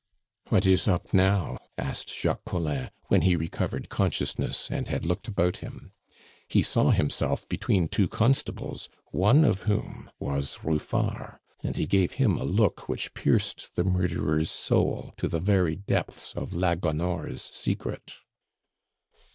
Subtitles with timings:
[0.49, 5.57] "What is up now?" asked Jacques Collin when he recovered consciousness and had looked about
[5.57, 5.91] him.
[6.47, 12.35] He saw himself between two constables, one of whom was Ruffard; and he gave him
[12.39, 18.13] a look which pierced the murderer's soul to the very depths of la Gonore's secret.